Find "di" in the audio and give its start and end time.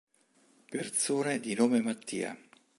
1.39-1.53